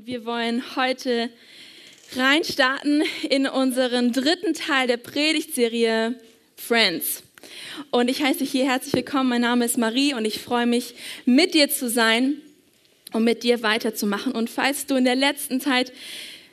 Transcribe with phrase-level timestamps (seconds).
[0.00, 1.28] Und wir wollen heute
[2.16, 6.18] reinstarten in unseren dritten Teil der Predigtserie
[6.56, 7.22] Friends.
[7.90, 9.28] Und ich heiße dich hier herzlich willkommen.
[9.28, 10.94] Mein Name ist Marie und ich freue mich,
[11.26, 12.36] mit dir zu sein
[13.12, 14.32] und mit dir weiterzumachen.
[14.32, 15.92] Und falls du in der letzten Zeit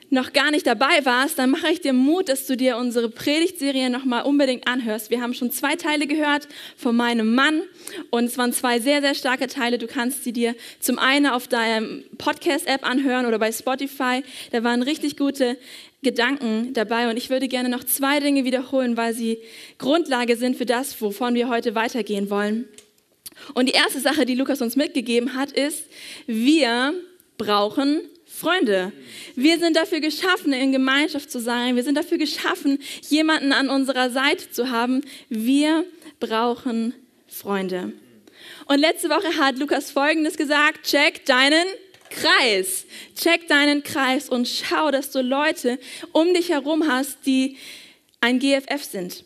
[0.10, 3.90] noch gar nicht dabei warst, dann mache ich dir Mut, dass du dir unsere Predigtserie
[3.90, 5.10] nochmal unbedingt anhörst.
[5.10, 6.48] Wir haben schon zwei Teile gehört
[6.78, 7.62] von meinem Mann
[8.10, 9.78] und es waren zwei sehr, sehr starke Teile.
[9.78, 14.24] Du kannst sie dir zum einen auf deinem Podcast-App anhören oder bei Spotify.
[14.52, 15.58] Da waren richtig gute
[16.04, 19.40] Gedanken dabei und ich würde gerne noch zwei Dinge wiederholen, weil sie
[19.78, 22.66] Grundlage sind für das, wovon wir heute weitergehen wollen.
[23.54, 25.86] Und die erste Sache, die Lukas uns mitgegeben hat, ist,
[26.28, 26.94] wir
[27.38, 28.02] brauchen
[28.38, 28.92] Freunde.
[29.36, 31.76] Wir sind dafür geschaffen, in Gemeinschaft zu sein.
[31.76, 32.78] Wir sind dafür geschaffen,
[33.10, 35.02] jemanden an unserer Seite zu haben.
[35.28, 35.86] Wir
[36.20, 36.94] brauchen
[37.28, 37.94] Freunde.
[38.68, 41.66] Und letzte Woche hat Lukas Folgendes gesagt, check deinen
[42.12, 42.86] Kreis.
[43.16, 45.80] Check deinen Kreis und schau, dass du Leute
[46.12, 47.58] um dich herum hast, die
[48.22, 49.24] ein GFF sind,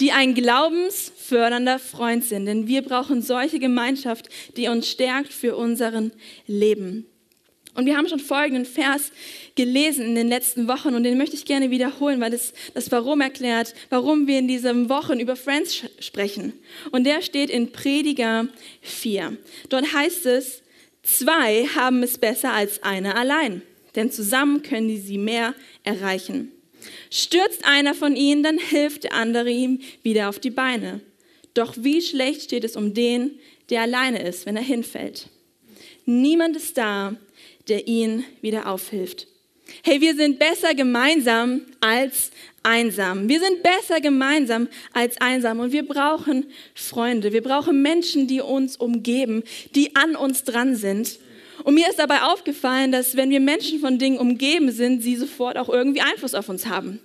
[0.00, 2.46] die ein glaubensfördernder Freund sind.
[2.46, 6.12] Denn wir brauchen solche Gemeinschaft, die uns stärkt für unseren
[6.46, 7.06] Leben.
[7.76, 9.12] Und wir haben schon folgenden Vers
[9.54, 13.20] gelesen in den letzten Wochen und den möchte ich gerne wiederholen, weil es das Warum
[13.20, 16.54] erklärt, warum wir in diesen Wochen über Friends sprechen.
[16.90, 18.48] Und der steht in Prediger
[18.80, 19.36] 4.
[19.68, 20.62] Dort heißt es,
[21.02, 23.60] zwei haben es besser als einer allein,
[23.94, 26.52] denn zusammen können sie mehr erreichen.
[27.10, 31.00] Stürzt einer von ihnen, dann hilft der andere ihm wieder auf die Beine.
[31.52, 33.32] Doch wie schlecht steht es um den,
[33.68, 35.28] der alleine ist, wenn er hinfällt.
[36.06, 37.16] Niemand ist da,
[37.68, 39.26] der ihn wieder aufhilft.
[39.82, 42.30] Hey, wir sind besser gemeinsam als
[42.62, 43.28] einsam.
[43.28, 47.32] Wir sind besser gemeinsam als einsam und wir brauchen Freunde.
[47.32, 49.42] Wir brauchen Menschen, die uns umgeben,
[49.74, 51.18] die an uns dran sind.
[51.64, 55.56] Und mir ist dabei aufgefallen, dass wenn wir Menschen von Dingen umgeben sind, sie sofort
[55.56, 57.00] auch irgendwie Einfluss auf uns haben.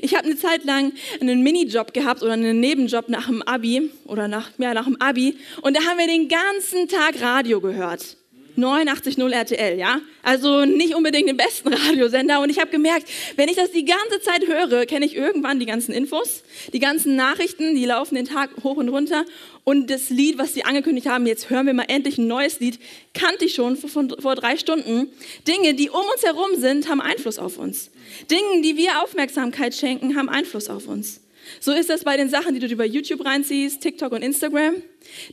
[0.00, 4.28] Ich habe eine Zeit lang einen Minijob gehabt oder einen Nebenjob nach dem Abi oder
[4.28, 8.16] nach, ja, nach dem Abi und da haben wir den ganzen Tag Radio gehört.
[8.56, 10.00] 89.0 RTL, ja?
[10.22, 12.40] Also nicht unbedingt den besten Radiosender.
[12.40, 15.66] Und ich habe gemerkt, wenn ich das die ganze Zeit höre, kenne ich irgendwann die
[15.66, 16.42] ganzen Infos,
[16.72, 19.24] die ganzen Nachrichten, die laufen den Tag hoch und runter.
[19.64, 22.78] Und das Lied, was sie angekündigt haben, jetzt hören wir mal endlich ein neues Lied,
[23.14, 25.08] kannte ich schon vor, vor drei Stunden.
[25.48, 27.90] Dinge, die um uns herum sind, haben Einfluss auf uns.
[28.30, 31.20] Dinge, die wir Aufmerksamkeit schenken, haben Einfluss auf uns.
[31.60, 34.82] So ist das bei den Sachen, die du über YouTube reinziehst, TikTok und Instagram.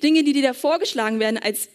[0.03, 1.69] Dinge, die dir da vorgeschlagen werden als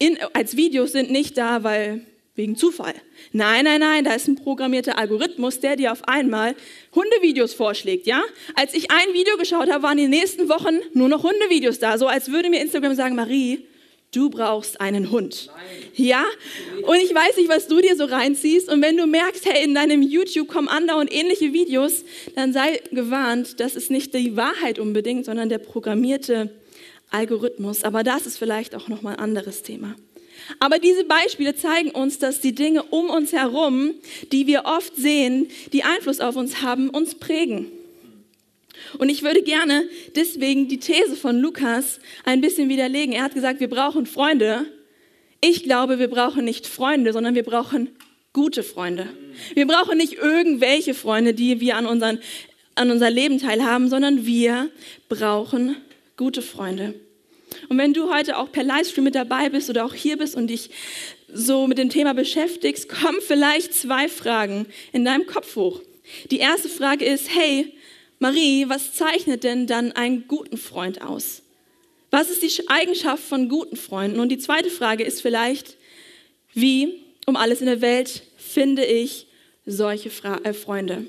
[0.00, 2.94] in, als Videos sind nicht da, weil wegen Zufall.
[3.32, 6.54] Nein, nein, nein, da ist ein programmierter Algorithmus, der dir auf einmal
[6.94, 8.22] Hundevideos vorschlägt, ja?
[8.54, 12.06] Als ich ein Video geschaut habe, waren die nächsten Wochen nur noch Hundevideos da, so
[12.06, 13.66] als würde mir Instagram sagen, Marie,
[14.12, 15.50] du brauchst einen Hund.
[15.54, 16.06] Nein.
[16.06, 16.24] Ja?
[16.82, 19.74] Und ich weiß nicht, was du dir so reinziehst und wenn du merkst, hey, in
[19.74, 25.26] deinem YouTube kommen andauernd ähnliche Videos, dann sei gewarnt, das ist nicht die Wahrheit unbedingt,
[25.26, 26.50] sondern der programmierte
[27.10, 27.84] Algorithmus.
[27.84, 29.94] Aber das ist vielleicht auch nochmal ein anderes Thema.
[30.58, 33.94] Aber diese Beispiele zeigen uns, dass die Dinge um uns herum,
[34.32, 37.66] die wir oft sehen, die Einfluss auf uns haben, uns prägen.
[38.98, 39.84] Und ich würde gerne
[40.16, 43.14] deswegen die These von Lukas ein bisschen widerlegen.
[43.14, 44.66] Er hat gesagt, wir brauchen Freunde.
[45.40, 47.90] Ich glaube, wir brauchen nicht Freunde, sondern wir brauchen
[48.32, 49.08] gute Freunde.
[49.54, 52.18] Wir brauchen nicht irgendwelche Freunde, die wir an, unseren,
[52.74, 54.70] an unser Leben teilhaben, sondern wir
[55.08, 55.76] brauchen
[56.20, 56.94] gute Freunde.
[57.70, 60.48] Und wenn du heute auch per Livestream mit dabei bist oder auch hier bist und
[60.48, 60.68] dich
[61.32, 65.80] so mit dem Thema beschäftigst, kommen vielleicht zwei Fragen in deinem Kopf hoch.
[66.30, 67.72] Die erste Frage ist, hey,
[68.18, 71.40] Marie, was zeichnet denn dann einen guten Freund aus?
[72.10, 74.20] Was ist die Eigenschaft von guten Freunden?
[74.20, 75.78] Und die zweite Frage ist vielleicht,
[76.52, 79.26] wie um alles in der Welt finde ich
[79.64, 81.06] solche Fra äh, Freunde?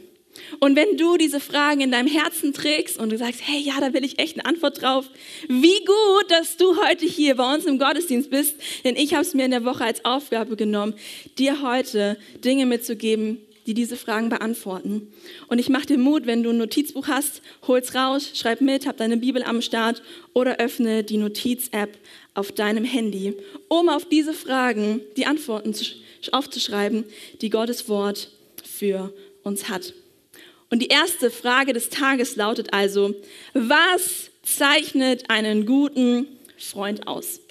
[0.59, 3.93] Und wenn du diese Fragen in deinem Herzen trägst und du sagst, hey, ja, da
[3.93, 5.09] will ich echt eine Antwort drauf,
[5.47, 9.33] wie gut, dass du heute hier bei uns im Gottesdienst bist, denn ich habe es
[9.33, 10.93] mir in der Woche als Aufgabe genommen,
[11.37, 15.13] dir heute Dinge mitzugeben, die diese Fragen beantworten.
[15.47, 18.97] Und ich mache dir Mut, wenn du ein Notizbuch hast, hol's raus, schreib mit, hab
[18.97, 20.01] deine Bibel am Start
[20.33, 21.97] oder öffne die Notiz-App
[22.33, 23.35] auf deinem Handy,
[23.67, 25.75] um auf diese Fragen die Antworten
[26.31, 27.05] aufzuschreiben,
[27.41, 28.31] die Gottes Wort
[28.63, 29.13] für
[29.43, 29.93] uns hat.
[30.71, 33.13] Und die erste Frage des Tages lautet also,
[33.53, 36.25] was zeichnet einen guten
[36.57, 37.41] Freund aus?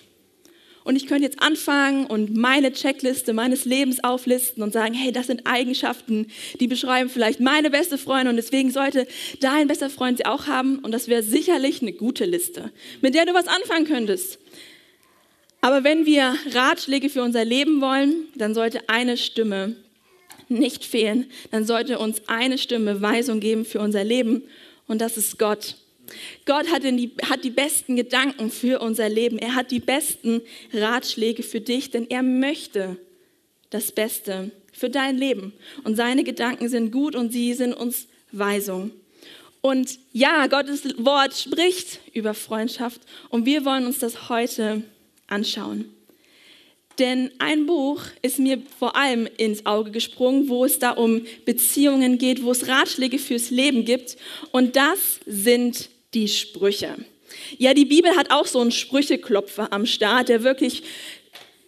[0.85, 5.27] Und ich könnte jetzt anfangen und meine Checkliste meines Lebens auflisten und sagen, hey, das
[5.27, 6.29] sind Eigenschaften,
[6.59, 9.07] die beschreiben vielleicht meine beste Freundin und deswegen sollte
[9.41, 13.27] dein bester Freund sie auch haben und das wäre sicherlich eine gute Liste, mit der
[13.27, 14.39] du was anfangen könntest.
[15.61, 19.77] Aber wenn wir Ratschläge für unser Leben wollen, dann sollte eine Stimme
[20.51, 21.31] nicht fehlen.
[21.51, 24.43] Dann sollte uns eine Stimme Weisung geben für unser Leben
[24.87, 25.77] und das ist Gott.
[26.45, 29.39] Gott hat die, hat die besten Gedanken für unser Leben.
[29.39, 30.43] Er hat die besten
[30.73, 32.97] Ratschläge für dich, denn er möchte
[33.71, 35.53] das Beste für dein Leben.
[35.85, 38.91] Und seine Gedanken sind gut und sie sind uns Weisung.
[39.61, 44.83] Und ja, Gottes Wort spricht über Freundschaft und wir wollen uns das heute
[45.27, 45.85] anschauen.
[47.01, 52.19] Denn ein Buch ist mir vor allem ins Auge gesprungen, wo es da um Beziehungen
[52.19, 54.19] geht, wo es Ratschläge fürs Leben gibt.
[54.53, 56.97] Und das sind die Sprüche.
[57.57, 60.83] Ja, die Bibel hat auch so einen Sprücheklopfer am Start, der wirklich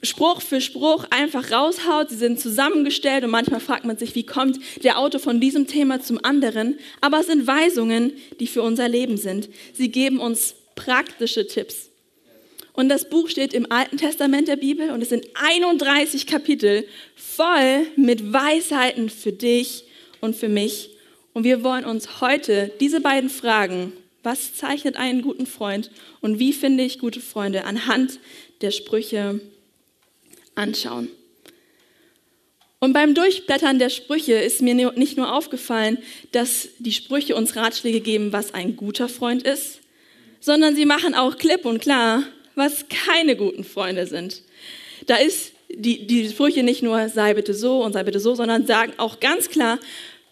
[0.02, 2.10] Spruch für Spruch einfach raushaut.
[2.10, 6.02] Sie sind zusammengestellt und manchmal fragt man sich, wie kommt der Autor von diesem Thema
[6.02, 6.78] zum anderen.
[7.00, 9.48] Aber es sind Weisungen, die für unser Leben sind.
[9.72, 11.91] Sie geben uns praktische Tipps.
[12.74, 17.86] Und das Buch steht im Alten Testament der Bibel und es sind 31 Kapitel voll
[17.96, 19.84] mit Weisheiten für dich
[20.20, 20.90] und für mich.
[21.34, 23.92] Und wir wollen uns heute diese beiden Fragen,
[24.22, 25.90] was zeichnet einen guten Freund
[26.20, 28.18] und wie finde ich gute Freunde, anhand
[28.60, 29.40] der Sprüche
[30.54, 31.08] anschauen.
[32.78, 35.98] Und beim Durchblättern der Sprüche ist mir nicht nur aufgefallen,
[36.32, 39.80] dass die Sprüche uns Ratschläge geben, was ein guter Freund ist,
[40.40, 42.24] sondern sie machen auch klipp und klar,
[42.54, 44.42] was keine guten Freunde sind.
[45.06, 48.66] Da ist die, die Sprüche nicht nur sei bitte so und sei bitte so, sondern
[48.66, 49.78] sagen auch ganz klar,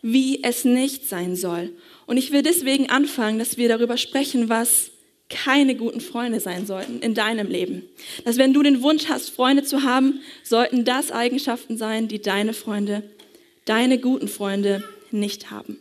[0.03, 1.71] wie es nicht sein soll.
[2.07, 4.91] Und ich will deswegen anfangen, dass wir darüber sprechen, was
[5.29, 7.85] keine guten Freunde sein sollten in deinem Leben.
[8.25, 12.53] Dass wenn du den Wunsch hast, Freunde zu haben, sollten das Eigenschaften sein, die deine
[12.53, 13.05] Freunde,
[13.65, 14.83] deine guten Freunde
[15.13, 15.79] nicht haben.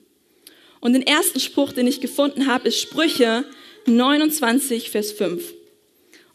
[0.79, 3.43] Und den ersten Spruch, den ich gefunden habe, ist Sprüche
[3.87, 5.43] 29, Vers 5.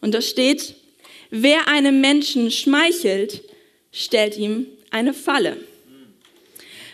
[0.05, 0.75] Und da steht,
[1.31, 3.41] wer einem Menschen schmeichelt,
[3.91, 5.57] stellt ihm eine Falle.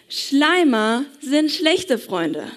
[0.08, 2.50] Schleimer sind schlechte Freunde.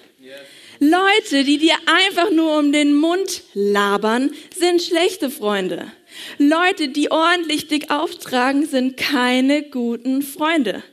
[0.78, 5.90] Leute, die dir einfach nur um den Mund labern, sind schlechte Freunde.
[6.38, 10.84] Leute, die ordentlich dick auftragen, sind keine guten Freunde.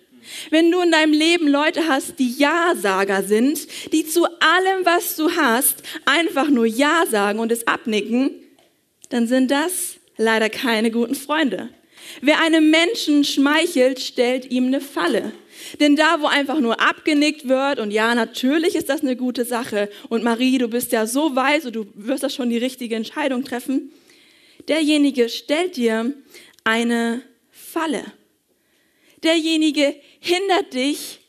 [0.50, 5.30] Wenn du in deinem Leben Leute hast, die Ja-Sager sind, die zu allem, was du
[5.36, 8.41] hast, einfach nur Ja sagen und es abnicken,
[9.12, 11.70] dann sind das leider keine guten Freunde.
[12.22, 15.32] Wer einem Menschen schmeichelt, stellt ihm eine Falle.
[15.80, 19.90] Denn da, wo einfach nur abgenickt wird und ja, natürlich ist das eine gute Sache
[20.10, 23.92] und Marie, du bist ja so weise, du wirst das schon die richtige Entscheidung treffen,
[24.68, 26.14] derjenige stellt dir
[26.64, 27.22] eine
[27.52, 28.04] Falle.
[29.24, 31.21] Derjenige hindert dich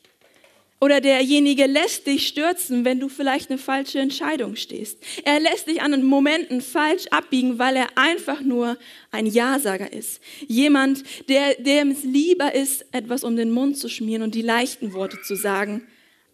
[0.83, 4.97] oder derjenige lässt dich stürzen, wenn du vielleicht eine falsche Entscheidung stehst.
[5.23, 8.77] Er lässt dich an Momenten falsch abbiegen, weil er einfach nur
[9.09, 10.19] ein Ja-Sager ist.
[10.45, 14.91] Jemand, der, dem es lieber ist, etwas um den Mund zu schmieren und die leichten
[14.91, 15.83] Worte zu sagen,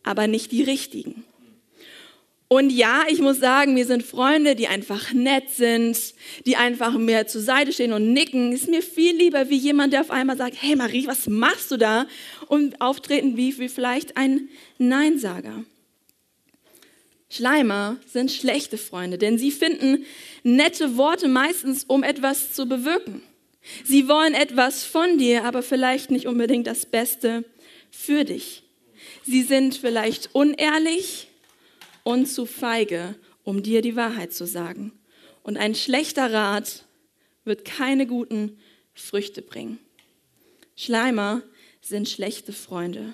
[0.01, 1.25] aber nicht die richtigen.
[2.51, 5.95] Und ja, ich muss sagen, wir sind Freunde, die einfach nett sind,
[6.47, 8.51] die einfach mir zur Seite stehen und nicken.
[8.53, 11.77] Ist mir viel lieber wie jemand, der auf einmal sagt, hey Marie, was machst du
[11.77, 12.07] da?
[12.49, 15.63] Und auftreten wie, wie vielleicht ein Neinsager.
[17.29, 20.05] Schleimer sind schlechte Freunde, denn sie finden
[20.43, 23.21] nette Worte meistens, um etwas zu bewirken.
[23.85, 27.45] Sie wollen etwas von dir, aber vielleicht nicht unbedingt das Beste
[27.89, 28.63] für dich.
[29.23, 31.29] Sie sind vielleicht unehrlich,
[32.09, 34.91] und zu feige, um dir die Wahrheit zu sagen.
[35.43, 36.85] Und ein schlechter Rat
[37.45, 38.57] wird keine guten
[38.93, 39.79] Früchte bringen.
[40.75, 41.41] Schleimer
[41.81, 43.13] sind schlechte Freunde.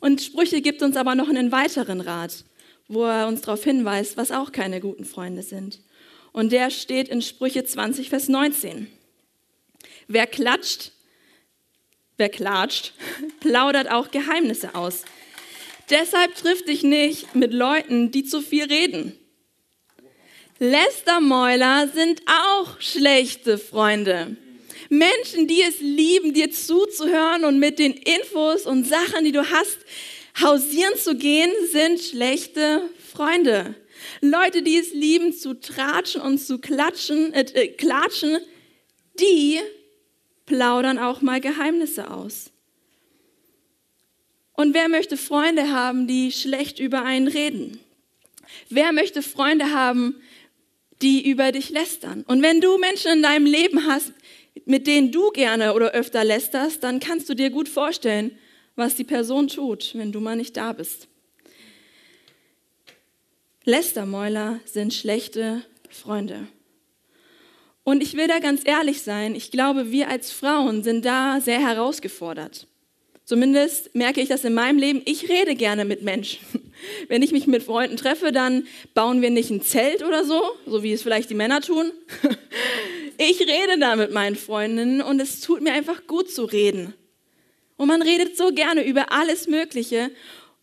[0.00, 2.44] Und Sprüche gibt uns aber noch einen weiteren Rat,
[2.88, 5.80] wo er uns darauf hinweist, was auch keine guten Freunde sind.
[6.32, 8.86] Und der steht in Sprüche 20, Vers 19.
[10.08, 10.92] Wer klatscht,
[12.16, 12.94] wer klatscht,
[13.40, 15.04] plaudert auch Geheimnisse aus.
[15.90, 19.16] Deshalb triff dich nicht mit Leuten, die zu viel reden.
[20.58, 24.36] Lästermäuler sind auch schlechte Freunde.
[24.90, 29.78] Menschen, die es lieben, dir zuzuhören und mit den Infos und Sachen, die du hast,
[30.42, 32.82] hausieren zu gehen, sind schlechte
[33.12, 33.76] Freunde.
[34.20, 38.38] Leute, die es lieben, zu tratschen und zu klatschen, äh, äh klatschen,
[39.20, 39.60] die
[40.44, 42.50] plaudern auch mal Geheimnisse aus.
[44.54, 47.78] Und wer möchte Freunde haben, die schlecht über einen reden?
[48.68, 50.16] Wer möchte Freunde haben,
[51.00, 52.24] die über dich lästern?
[52.26, 54.12] Und wenn du Menschen in deinem Leben hast,
[54.64, 58.38] mit denen du gerne oder öfter lästerst, dann kannst du dir gut vorstellen,
[58.76, 61.08] was die Person tut, wenn du mal nicht da bist.
[63.64, 66.46] Lästermäuler sind schlechte Freunde.
[67.84, 71.60] Und ich will da ganz ehrlich sein, ich glaube, wir als Frauen sind da sehr
[71.60, 72.66] herausgefordert.
[73.24, 75.02] Zumindest merke ich das in meinem Leben.
[75.04, 76.40] Ich rede gerne mit Menschen.
[77.08, 80.82] Wenn ich mich mit Freunden treffe, dann bauen wir nicht ein Zelt oder so, so
[80.82, 81.92] wie es vielleicht die Männer tun.
[83.22, 86.94] Ich rede da mit meinen Freundinnen und es tut mir einfach gut zu reden.
[87.76, 90.10] Und man redet so gerne über alles Mögliche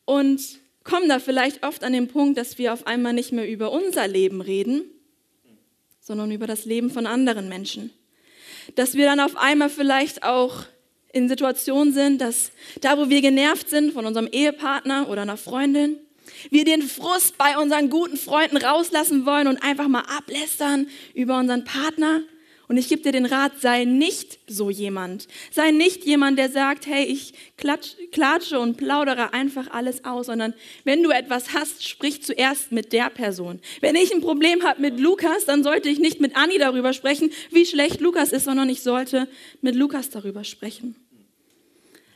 [0.05, 0.41] und
[0.83, 4.07] kommt da vielleicht oft an den Punkt, dass wir auf einmal nicht mehr über unser
[4.07, 4.85] Leben reden,
[5.99, 7.91] sondern über das Leben von anderen Menschen.
[8.73, 10.63] Dass wir dann auf einmal vielleicht auch
[11.13, 12.49] in Situationen sind, dass
[12.81, 15.99] da, wo wir genervt sind von unserem Ehepartner oder einer Freundin,
[16.49, 21.63] wir den Frust bei unseren guten Freunden rauslassen wollen und einfach mal ablästern über unseren
[21.63, 22.21] Partner.
[22.69, 25.27] Und ich gebe dir den Rat, sei nicht so jemand.
[25.51, 30.53] Sei nicht jemand, der sagt, hey, ich klatsch, klatsche und plaudere einfach alles aus, sondern
[30.83, 33.61] wenn du etwas hast, sprich zuerst mit der Person.
[33.79, 37.31] Wenn ich ein Problem habe mit Lukas, dann sollte ich nicht mit Anni darüber sprechen,
[37.51, 39.29] wie schlecht Lukas ist, sondern ich sollte
[39.61, 40.95] mit Lukas darüber sprechen.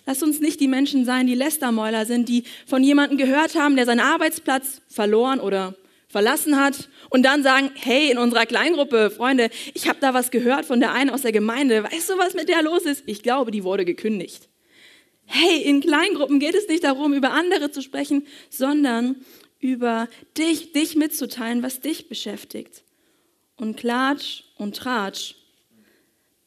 [0.05, 3.85] Lass uns nicht die Menschen sein, die Lästermäuler sind, die von jemandem gehört haben, der
[3.85, 5.75] seinen Arbeitsplatz verloren oder
[6.11, 10.65] verlassen hat und dann sagen, hey, in unserer Kleingruppe, Freunde, ich habe da was gehört
[10.65, 11.83] von der einen aus der Gemeinde.
[11.83, 13.03] Weißt du, was mit der los ist?
[13.05, 14.49] Ich glaube, die wurde gekündigt.
[15.25, 19.23] Hey, in Kleingruppen geht es nicht darum, über andere zu sprechen, sondern
[19.59, 22.83] über dich, dich mitzuteilen, was dich beschäftigt.
[23.55, 25.35] Und Klatsch und Tratsch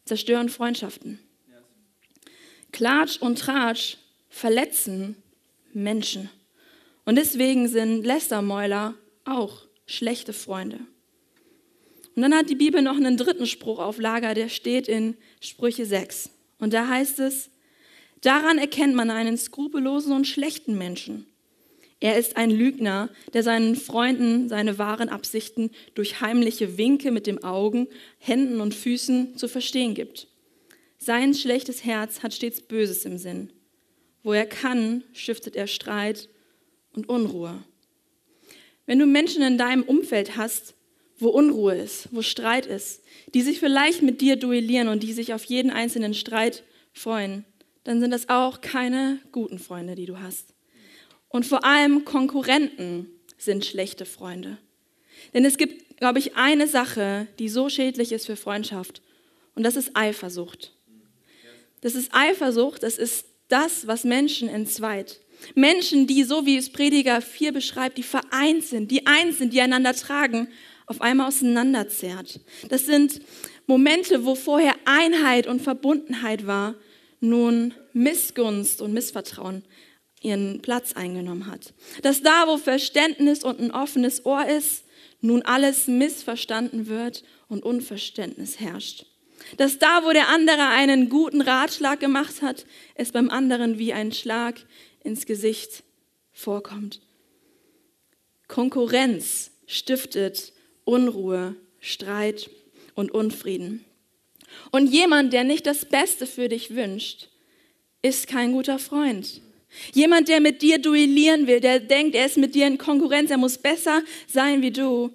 [0.04, 1.18] zerstören Freundschaften.
[2.72, 3.96] Klatsch und Tratsch
[4.28, 5.16] verletzen
[5.72, 6.28] Menschen.
[7.04, 8.94] Und deswegen sind Lästermäuler
[9.24, 10.80] auch schlechte Freunde.
[12.14, 15.84] Und dann hat die Bibel noch einen dritten Spruch auf Lager, der steht in Sprüche
[15.84, 16.30] 6.
[16.58, 17.50] Und da heißt es,
[18.20, 21.26] daran erkennt man einen skrupellosen und schlechten Menschen.
[22.00, 27.42] Er ist ein Lügner, der seinen Freunden seine wahren Absichten durch heimliche Winke mit dem
[27.42, 27.88] Augen,
[28.18, 30.28] Händen und Füßen zu verstehen gibt.
[30.98, 33.50] Sein schlechtes Herz hat stets Böses im Sinn.
[34.22, 36.28] Wo er kann, stiftet er Streit
[36.94, 37.62] und Unruhe.
[38.86, 40.74] Wenn du Menschen in deinem Umfeld hast,
[41.18, 45.32] wo Unruhe ist, wo Streit ist, die sich vielleicht mit dir duellieren und die sich
[45.32, 47.44] auf jeden einzelnen Streit freuen,
[47.84, 50.54] dann sind das auch keine guten Freunde, die du hast.
[51.28, 54.58] Und vor allem Konkurrenten sind schlechte Freunde.
[55.32, 59.02] Denn es gibt, glaube ich, eine Sache, die so schädlich ist für Freundschaft,
[59.54, 60.72] und das ist Eifersucht.
[61.80, 65.20] Das ist Eifersucht, das ist das, was Menschen entzweit.
[65.54, 69.60] Menschen, die, so wie es Prediger 4 beschreibt, die vereint sind, die eins sind, die
[69.60, 70.48] einander tragen,
[70.86, 72.40] auf einmal auseinanderzerrt.
[72.68, 73.20] Das sind
[73.66, 76.74] Momente, wo vorher Einheit und Verbundenheit war,
[77.20, 79.64] nun Missgunst und Missvertrauen
[80.20, 81.74] ihren Platz eingenommen hat.
[82.02, 84.84] Dass da, wo Verständnis und ein offenes Ohr ist,
[85.20, 89.06] nun alles missverstanden wird und Unverständnis herrscht.
[89.56, 94.12] Dass da, wo der andere einen guten Ratschlag gemacht hat, es beim anderen wie ein
[94.12, 94.56] Schlag
[95.04, 95.84] ins Gesicht
[96.32, 97.00] vorkommt.
[98.48, 100.52] Konkurrenz stiftet
[100.84, 102.50] Unruhe, Streit
[102.94, 103.84] und Unfrieden.
[104.70, 107.28] Und jemand, der nicht das Beste für dich wünscht,
[108.02, 109.40] ist kein guter Freund.
[109.92, 113.38] Jemand, der mit dir duellieren will, der denkt, er ist mit dir in Konkurrenz, er
[113.38, 115.10] muss besser sein wie du,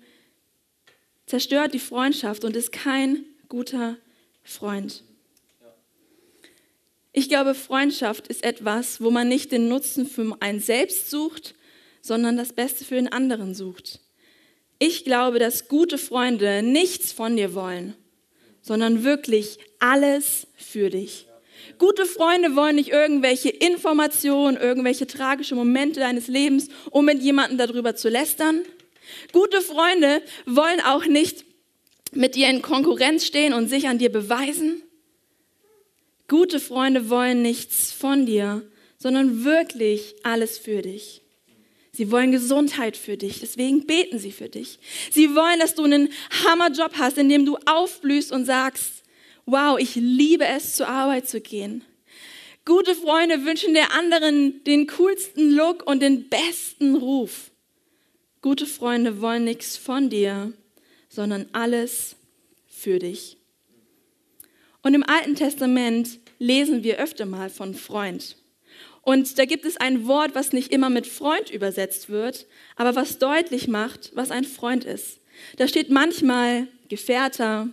[1.26, 3.98] zerstört die Freundschaft und ist kein guter
[4.44, 5.04] Freund.
[7.30, 11.54] Ich glaube, Freundschaft ist etwas, wo man nicht den Nutzen für einen selbst sucht,
[12.02, 14.00] sondern das Beste für den anderen sucht.
[14.80, 17.94] Ich glaube, dass gute Freunde nichts von dir wollen,
[18.64, 21.28] sondern wirklich alles für dich.
[21.78, 27.96] Gute Freunde wollen nicht irgendwelche Informationen, irgendwelche tragische Momente deines Lebens, um mit jemandem darüber
[27.96, 28.64] zu lästern.
[29.34, 31.46] Gute Freunde wollen auch nicht
[32.12, 34.82] mit dir in Konkurrenz stehen und sich an dir beweisen.
[36.30, 38.64] Gute Freunde wollen nichts von dir,
[38.98, 41.22] sondern wirklich alles für dich.
[41.92, 44.80] Sie wollen Gesundheit für dich, deswegen beten sie für dich.
[45.12, 46.10] Sie wollen, dass du einen
[46.46, 49.04] Hammerjob hast, in dem du aufblühst und sagst,
[49.46, 51.84] wow, ich liebe es, zur Arbeit zu gehen.
[52.64, 57.50] Gute Freunde wünschen der anderen den coolsten Look und den besten Ruf.
[58.44, 60.54] Gute Freunde wollen nichts von dir,
[61.10, 62.16] sondern alles
[62.68, 63.39] für dich.
[64.82, 68.38] Und im Alten Testament lesen wir öfter mal von Freund.
[69.02, 72.46] Und da gibt es ein Wort, was nicht immer mit Freund übersetzt wird,
[72.76, 75.20] aber was deutlich macht, was ein Freund ist.
[75.58, 77.70] Da steht manchmal Gefährter,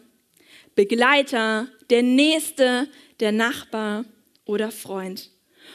[0.74, 2.88] Begleiter, der Nächste,
[3.20, 4.04] der Nachbar
[4.44, 5.30] oder Freund.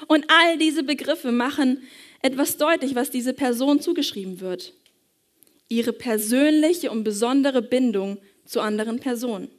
[0.07, 1.83] Und all diese Begriffe machen
[2.21, 4.73] etwas deutlich, was diese Person zugeschrieben wird
[5.71, 9.49] ihre persönliche und besondere Bindung zu anderen Personen.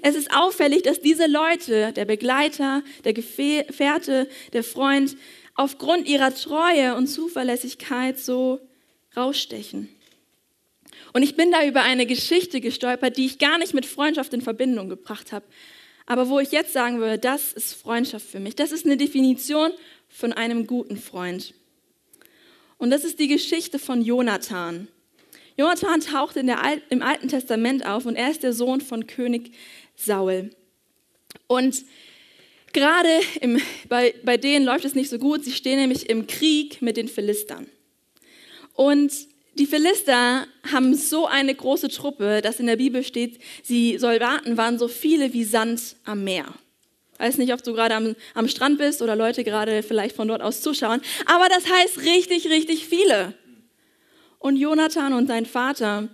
[0.00, 5.16] Es ist auffällig, dass diese Leute, der Begleiter, der Gefährte, der Freund,
[5.54, 8.60] aufgrund ihrer Treue und Zuverlässigkeit so
[9.16, 9.88] rausstechen.
[11.12, 14.40] Und ich bin da über eine Geschichte gestolpert, die ich gar nicht mit Freundschaft in
[14.40, 15.44] Verbindung gebracht habe.
[16.06, 18.56] Aber wo ich jetzt sagen würde, das ist Freundschaft für mich.
[18.56, 19.70] Das ist eine Definition
[20.08, 21.54] von einem guten Freund.
[22.78, 24.88] Und das ist die Geschichte von Jonathan.
[25.56, 29.52] Jonathan taucht Al im Alten Testament auf und er ist der Sohn von König
[30.04, 30.50] Saul.
[31.46, 31.84] Und
[32.72, 33.20] gerade
[33.88, 35.44] bei, bei denen läuft es nicht so gut.
[35.44, 37.66] Sie stehen nämlich im Krieg mit den Philistern.
[38.74, 39.12] Und
[39.54, 44.78] die Philister haben so eine große Truppe, dass in der Bibel steht, die Soldaten waren
[44.78, 46.46] so viele wie Sand am Meer.
[47.14, 50.26] Ich weiß nicht, ob du gerade am, am Strand bist oder Leute gerade vielleicht von
[50.26, 53.34] dort aus zuschauen, aber das heißt richtig, richtig viele.
[54.38, 56.08] Und Jonathan und sein Vater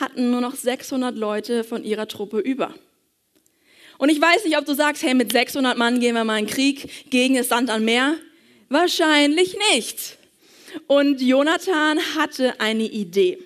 [0.00, 2.74] hatten nur noch 600 Leute von ihrer Truppe über.
[3.98, 6.46] Und ich weiß nicht, ob du sagst, hey, mit 600 Mann gehen wir mal in
[6.46, 8.16] Krieg gegen das Sand am Meer.
[8.68, 10.18] Wahrscheinlich nicht.
[10.86, 13.38] Und Jonathan hatte eine Idee.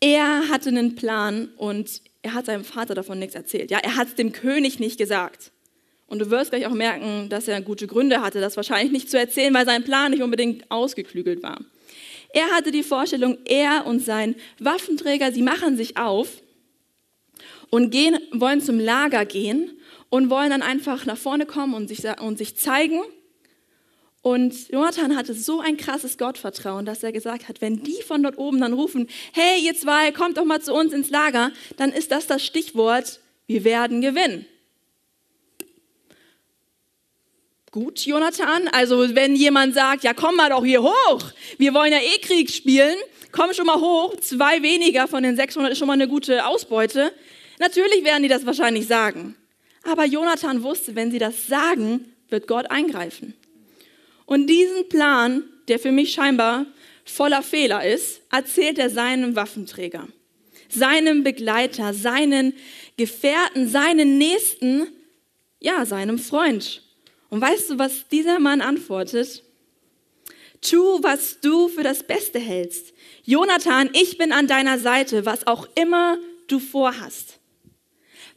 [0.00, 3.70] Er hatte einen Plan und er hat seinem Vater davon nichts erzählt.
[3.70, 5.52] Ja, er hat es dem König nicht gesagt.
[6.08, 9.18] Und du wirst gleich auch merken, dass er gute Gründe hatte, das wahrscheinlich nicht zu
[9.18, 11.58] erzählen, weil sein Plan nicht unbedingt ausgeklügelt war.
[12.32, 16.28] Er hatte die Vorstellung, er und sein Waffenträger, sie machen sich auf
[17.70, 19.72] und gehen, wollen zum Lager gehen
[20.08, 23.00] und wollen dann einfach nach vorne kommen und sich, und sich zeigen
[24.26, 28.38] und Jonathan hatte so ein krasses Gottvertrauen, dass er gesagt hat, wenn die von dort
[28.38, 32.10] oben dann rufen, hey, ihr zwei, kommt doch mal zu uns ins Lager, dann ist
[32.10, 34.44] das das Stichwort, wir werden gewinnen.
[37.70, 41.22] Gut, Jonathan, also wenn jemand sagt, ja, komm mal doch hier hoch,
[41.58, 42.96] wir wollen ja eh Krieg spielen,
[43.30, 47.12] komm schon mal hoch, zwei weniger von den 600 ist schon mal eine gute Ausbeute.
[47.58, 49.36] Natürlich werden die das wahrscheinlich sagen.
[49.82, 53.34] Aber Jonathan wusste, wenn sie das sagen, wird Gott eingreifen.
[54.24, 56.66] Und diesen Plan, der für mich scheinbar
[57.04, 60.08] voller Fehler ist, erzählt er seinem Waffenträger,
[60.68, 62.52] seinem Begleiter, seinen
[62.96, 64.88] Gefährten, seinen Nächsten,
[65.60, 66.82] ja, seinem Freund.
[67.30, 69.44] Und weißt du, was dieser Mann antwortet?
[70.60, 72.92] Tu, was du für das Beste hältst.
[73.24, 77.38] Jonathan, ich bin an deiner Seite, was auch immer du vorhast.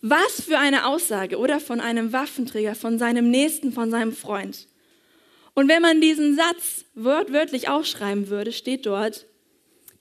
[0.02, 4.68] Was für eine Aussage, oder von einem Waffenträger, von seinem Nächsten, von seinem Freund.
[5.54, 9.26] Und wenn man diesen Satz wortwörtlich aufschreiben würde, steht dort,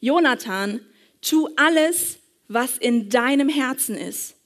[0.00, 0.80] Jonathan,
[1.20, 4.36] tu alles, was in deinem Herzen ist.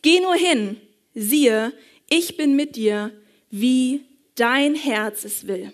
[0.00, 0.80] Geh nur hin,
[1.14, 1.72] siehe,
[2.08, 3.12] ich bin mit dir,
[3.50, 5.72] wie dein Herz es will.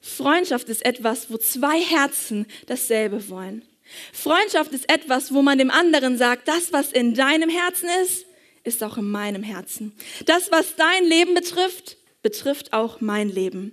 [0.00, 3.62] Freundschaft ist etwas, wo zwei Herzen dasselbe wollen.
[4.12, 8.26] Freundschaft ist etwas, wo man dem anderen sagt, das, was in deinem Herzen ist,
[8.64, 9.92] ist auch in meinem Herzen.
[10.26, 13.72] Das, was dein Leben betrifft, betrifft auch mein Leben.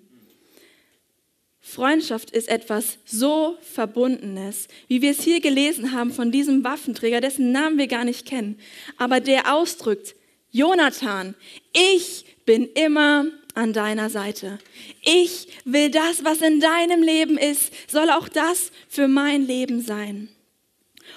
[1.59, 7.51] Freundschaft ist etwas so Verbundenes, wie wir es hier gelesen haben von diesem Waffenträger, dessen
[7.51, 8.57] Namen wir gar nicht kennen,
[8.97, 10.15] aber der ausdrückt,
[10.49, 11.35] Jonathan,
[11.73, 13.25] ich bin immer
[13.57, 14.59] an deiner Seite.
[15.01, 20.29] Ich will das, was in deinem Leben ist, soll auch das für mein Leben sein.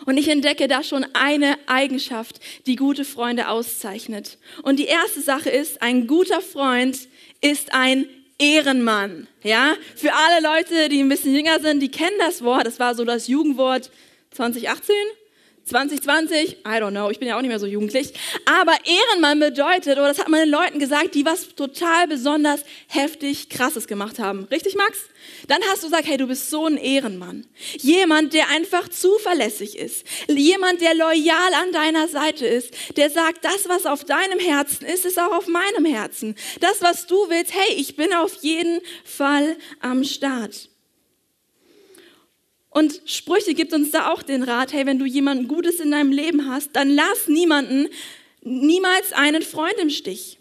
[0.06, 4.38] Und ich entdecke da schon eine Eigenschaft, die gute Freunde auszeichnet.
[4.62, 7.08] Und die erste Sache ist, ein guter Freund
[7.40, 8.06] ist ein
[8.38, 9.26] Ehrenmann.
[9.42, 12.66] Ja, für alle Leute, die ein bisschen jünger sind, die kennen das Wort.
[12.66, 13.90] Das war so das Jugendwort
[14.30, 14.94] 2018.
[15.70, 18.12] 2020, I don't know, ich bin ja auch nicht mehr so jugendlich.
[18.44, 23.48] Aber Ehrenmann bedeutet, oder das hat man den Leuten gesagt, die was total besonders heftig
[23.48, 24.48] Krasses gemacht haben.
[24.50, 24.98] Richtig, Max?
[25.46, 27.46] Dann hast du gesagt, hey, du bist so ein Ehrenmann.
[27.78, 30.04] Jemand, der einfach zuverlässig ist.
[30.28, 32.74] Jemand, der loyal an deiner Seite ist.
[32.96, 36.34] Der sagt, das, was auf deinem Herzen ist, ist auch auf meinem Herzen.
[36.60, 40.69] Das, was du willst, hey, ich bin auf jeden Fall am Start.
[42.70, 46.12] Und Sprüche gibt uns da auch den Rat, hey, wenn du jemanden Gutes in deinem
[46.12, 47.88] Leben hast, dann lass niemanden,
[48.42, 50.38] niemals einen Freund im Stich.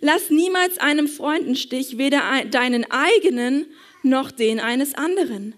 [0.00, 3.66] Lass niemals einem Freund im Stich, weder deinen eigenen
[4.02, 5.54] noch den eines anderen.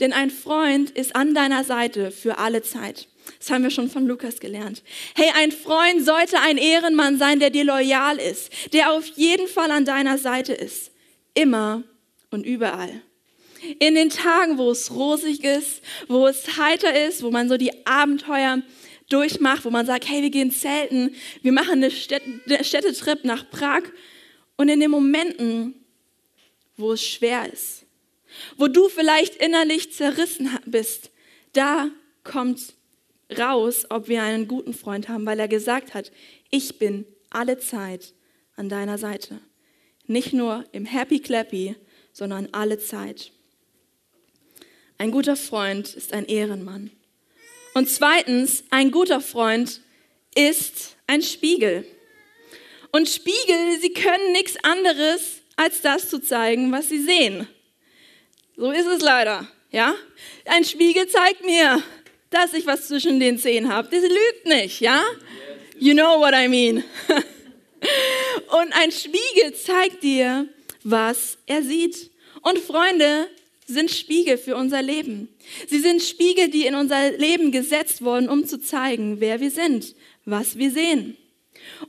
[0.00, 3.08] Denn ein Freund ist an deiner Seite für alle Zeit.
[3.38, 4.82] Das haben wir schon von Lukas gelernt.
[5.14, 9.70] Hey, ein Freund sollte ein Ehrenmann sein, der dir loyal ist, der auf jeden Fall
[9.70, 10.90] an deiner Seite ist.
[11.34, 11.84] Immer
[12.30, 13.02] und überall.
[13.78, 17.86] In den Tagen, wo es rosig ist, wo es heiter ist, wo man so die
[17.86, 18.62] Abenteuer
[19.08, 23.82] durchmacht, wo man sagt, hey, wir gehen zelten, wir machen eine Städtetrip nach Prag.
[24.56, 25.74] Und in den Momenten,
[26.76, 27.84] wo es schwer ist,
[28.56, 31.10] wo du vielleicht innerlich zerrissen bist,
[31.52, 31.88] da
[32.24, 32.74] kommt
[33.38, 36.10] raus, ob wir einen guten Freund haben, weil er gesagt hat,
[36.50, 38.14] ich bin alle Zeit
[38.56, 39.40] an deiner Seite.
[40.06, 41.76] Nicht nur im Happy Clappy,
[42.12, 43.32] sondern alle Zeit.
[45.02, 46.92] Ein guter Freund ist ein Ehrenmann.
[47.74, 49.80] Und zweitens, ein guter Freund
[50.32, 51.84] ist ein Spiegel.
[52.92, 57.48] Und Spiegel, sie können nichts anderes, als das zu zeigen, was sie sehen.
[58.56, 59.92] So ist es leider, ja?
[60.44, 61.82] Ein Spiegel zeigt mir,
[62.30, 63.88] dass ich was zwischen den Zehen habe.
[63.90, 65.02] Das lügt nicht, ja?
[65.80, 66.84] You know what I mean.
[68.52, 70.46] Und ein Spiegel zeigt dir,
[70.84, 72.12] was er sieht.
[72.42, 73.26] Und Freunde
[73.66, 75.28] sind Spiegel für unser Leben.
[75.68, 79.94] Sie sind Spiegel, die in unser Leben gesetzt wurden, um zu zeigen, wer wir sind,
[80.24, 81.16] was wir sehen.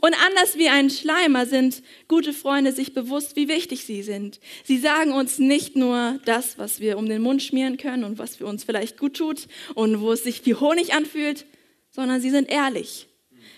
[0.02, 4.40] Und anders wie ein Schleimer sind gute Freunde sich bewusst, wie wichtig sie sind.
[4.64, 8.36] Sie sagen uns nicht nur das, was wir um den Mund schmieren können und was
[8.36, 11.46] für uns vielleicht gut tut und wo es sich wie Honig anfühlt,
[11.90, 13.08] sondern sie sind ehrlich.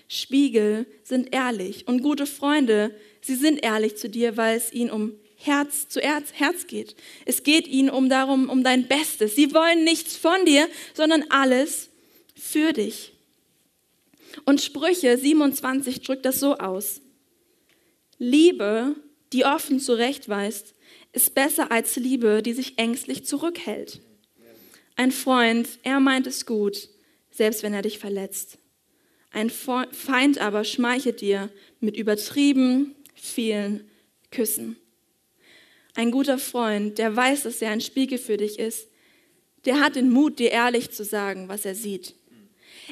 [0.07, 5.13] Spiegel sind ehrlich und gute Freunde, sie sind ehrlich zu dir, weil es ihnen um
[5.45, 6.95] Herz zu Herz, Herz geht.
[7.25, 9.35] Es geht ihnen um darum, um dein Bestes.
[9.35, 11.89] Sie wollen nichts von dir, sondern alles
[12.35, 13.13] für dich.
[14.45, 17.01] Und Sprüche 27 drückt das so aus.
[18.17, 18.95] Liebe,
[19.33, 20.73] die offen zurechtweist,
[21.13, 24.01] ist besser als Liebe, die sich ängstlich zurückhält.
[24.95, 26.89] Ein Freund, er meint es gut,
[27.31, 28.57] selbst wenn er dich verletzt.
[29.31, 31.49] Ein Feind aber schmeichelt dir
[31.81, 33.89] mit übertrieben vielen
[34.31, 34.77] Küssen.
[35.95, 38.87] Ein guter Freund, der weiß, dass er ein Spiegel für dich ist,
[39.65, 42.13] der hat den Mut, dir ehrlich zu sagen, was er sieht.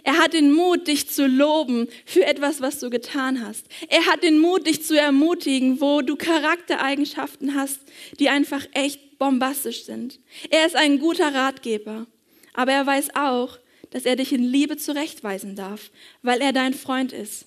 [0.03, 3.67] Er hat den Mut, dich zu loben für etwas, was du getan hast.
[3.89, 7.79] Er hat den Mut, dich zu ermutigen, wo du Charaktereigenschaften hast,
[8.19, 10.19] die einfach echt bombastisch sind.
[10.49, 12.07] Er ist ein guter Ratgeber,
[12.53, 13.59] aber er weiß auch,
[13.91, 15.91] dass er dich in Liebe zurechtweisen darf,
[16.23, 17.45] weil er dein Freund ist.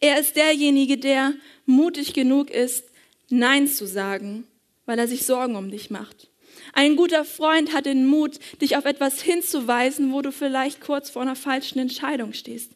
[0.00, 1.34] Er ist derjenige, der
[1.66, 2.84] mutig genug ist,
[3.28, 4.46] Nein zu sagen,
[4.86, 6.30] weil er sich Sorgen um dich macht.
[6.72, 11.22] Ein guter Freund hat den Mut, dich auf etwas hinzuweisen, wo du vielleicht kurz vor
[11.22, 12.72] einer falschen Entscheidung stehst.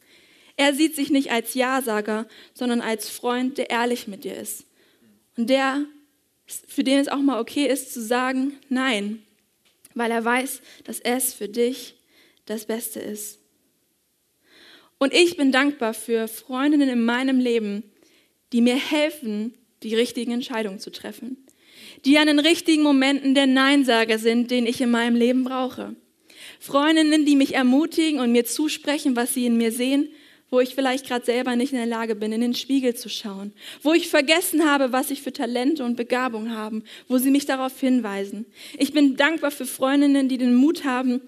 [0.57, 4.65] Er sieht sich nicht als Ja-Sager, sondern als Freund, der ehrlich mit dir ist.
[5.37, 5.85] Und der,
[6.45, 9.23] für den es auch mal okay ist zu sagen, nein,
[9.95, 11.95] weil er weiß, dass es für dich
[12.45, 13.39] das Beste ist.
[14.99, 17.83] Und ich bin dankbar für Freundinnen in meinem Leben,
[18.53, 21.37] die mir helfen, die richtigen Entscheidungen zu treffen
[22.05, 25.95] die an den richtigen Momenten der Neinsager sind, den ich in meinem Leben brauche.
[26.59, 30.09] Freundinnen, die mich ermutigen und mir zusprechen, was sie in mir sehen,
[30.49, 33.53] wo ich vielleicht gerade selber nicht in der Lage bin, in den Spiegel zu schauen,
[33.83, 37.79] wo ich vergessen habe, was ich für Talente und Begabung habe, wo sie mich darauf
[37.79, 38.45] hinweisen.
[38.77, 41.21] Ich bin dankbar für Freundinnen, die den Mut haben,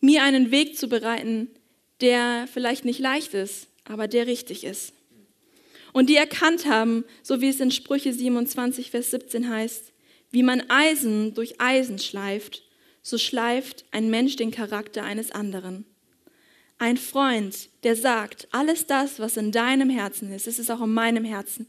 [0.00, 1.48] mir einen Weg zu bereiten,
[2.00, 4.92] der vielleicht nicht leicht ist, aber der richtig ist
[5.92, 9.92] und die erkannt haben, so wie es in Sprüche 27, Vers 17 heißt,
[10.30, 12.62] wie man Eisen durch Eisen schleift,
[13.02, 15.84] so schleift ein Mensch den Charakter eines anderen.
[16.78, 21.24] Ein Freund, der sagt, alles das, was in deinem Herzen ist, ist auch in meinem
[21.24, 21.66] Herzen,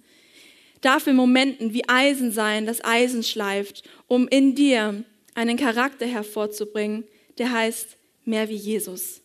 [0.81, 5.03] darf in Momenten wie Eisen sein, das Eisen schleift, um in dir
[5.36, 7.05] einen Charakter hervorzubringen,
[7.38, 9.21] der heißt mehr wie Jesus.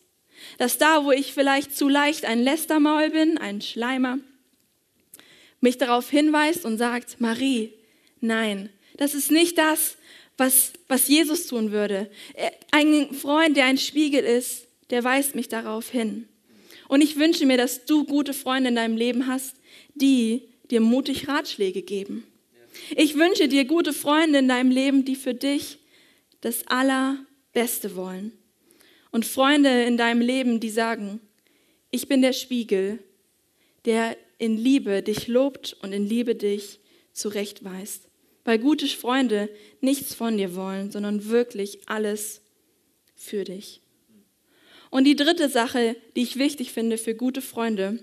[0.57, 4.19] Dass da, wo ich vielleicht zu leicht ein Lästermaul bin, ein Schleimer,
[5.61, 7.73] mich darauf hinweist und sagt, Marie,
[8.21, 9.97] nein, das ist nicht das,
[10.37, 12.09] was, was Jesus tun würde.
[12.71, 16.27] Ein Freund, der ein Spiegel ist, der weist mich darauf hin.
[16.87, 19.55] Und ich wünsche mir, dass du gute Freunde in deinem Leben hast,
[19.95, 22.25] die dir mutig Ratschläge geben.
[22.95, 25.79] Ich wünsche dir gute Freunde in deinem Leben, die für dich
[26.41, 28.31] das Allerbeste wollen.
[29.11, 31.19] Und Freunde in deinem Leben, die sagen,
[31.91, 32.99] ich bin der Spiegel,
[33.85, 36.79] der in Liebe dich lobt und in Liebe dich
[37.13, 38.07] zurechtweist.
[38.43, 39.49] Weil gute Freunde
[39.81, 42.41] nichts von dir wollen, sondern wirklich alles
[43.15, 43.81] für dich.
[44.89, 47.99] Und die dritte Sache, die ich wichtig finde für gute Freunde,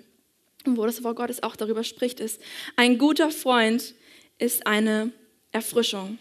[0.67, 2.41] wo das Wort Gottes auch darüber spricht, ist,
[2.77, 3.95] ein guter Freund
[4.39, 5.13] ist eine
[5.53, 6.19] Erfrischung.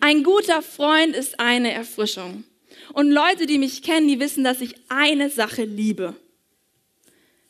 [0.00, 2.44] Ein guter Freund ist eine Erfrischung.
[2.94, 6.14] Und Leute, die mich kennen, die wissen, dass ich eine Sache liebe.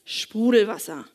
[0.05, 1.07] Sprudelwasser.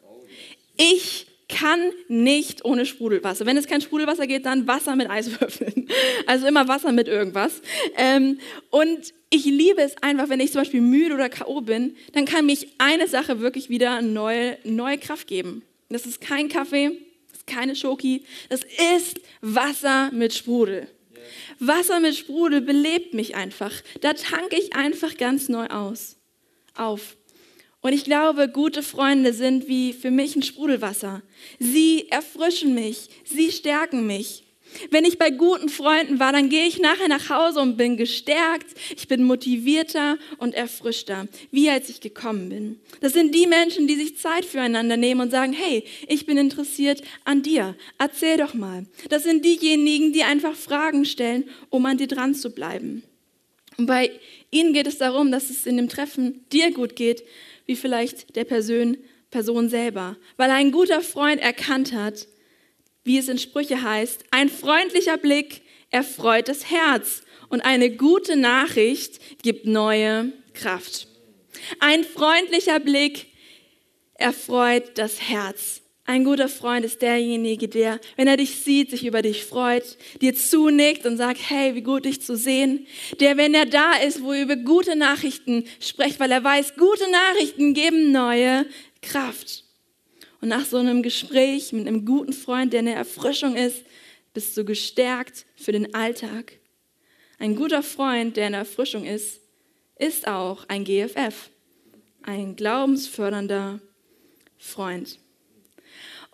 [0.77, 3.45] Ich kann nicht ohne Sprudelwasser.
[3.45, 5.87] Wenn es kein Sprudelwasser geht, dann Wasser mit Eiswürfeln.
[6.25, 7.61] Also immer Wasser mit irgendwas.
[7.95, 11.61] Ähm, und ich liebe es einfach, wenn ich zum Beispiel müde oder K.O.
[11.61, 15.63] bin, dann kann mich eine Sache wirklich wieder neue, neue Kraft geben.
[15.89, 16.91] Das ist kein Kaffee,
[17.29, 18.61] das ist keine Schoki, das
[18.95, 20.87] ist Wasser mit Sprudel.
[21.59, 23.71] Wasser mit Sprudel belebt mich einfach.
[24.01, 26.17] Da tanke ich einfach ganz neu aus,
[26.75, 27.16] auf.
[27.87, 31.21] Und ich glaube, gute Freunde sind wie für mich ein Sprudelwasser.
[31.57, 34.43] Sie erfrischen mich, sie stärken mich.
[34.91, 38.77] Wenn ich bei guten Freunden war, dann gehe ich nachher nach Hause und bin gestärkt,
[38.93, 42.79] ich bin motivierter und erfrischter, wie als ich gekommen bin.
[42.99, 47.01] Das sind die Menschen, die sich Zeit füreinander nehmen und sagen, hey, ich bin interessiert
[47.23, 48.85] an dir, erzähl doch mal.
[49.07, 53.03] Das sind diejenigen, die einfach Fragen stellen, um an dir dran zu bleiben.
[53.77, 54.11] Und bei
[54.51, 57.23] ihnen geht es darum, dass es in dem Treffen dir gut geht,
[57.67, 58.97] wie vielleicht der Person,
[59.29, 62.27] Person selber, weil ein guter Freund erkannt hat,
[63.03, 69.43] wie es in Sprüche heißt, ein freundlicher Blick erfreut das Herz und eine gute Nachricht
[69.43, 71.07] gibt neue Kraft.
[71.79, 73.27] Ein freundlicher Blick
[74.15, 75.81] erfreut das Herz.
[76.09, 80.33] Ein guter Freund ist derjenige, der, wenn er dich sieht, sich über dich freut, dir
[80.33, 82.87] zunickt und sagt, hey, wie gut dich zu sehen.
[83.19, 87.11] Der, wenn er da ist, wo er über gute Nachrichten spricht, weil er weiß, gute
[87.11, 88.65] Nachrichten geben neue
[89.01, 89.65] Kraft.
[90.39, 93.83] Und nach so einem Gespräch mit einem guten Freund, der eine Erfrischung ist,
[94.33, 96.53] bist du gestärkt für den Alltag.
[97.37, 99.41] Ein guter Freund, der eine Erfrischung ist,
[99.99, 101.49] ist auch ein GFF,
[102.21, 103.81] ein glaubensfördernder
[104.57, 105.19] Freund.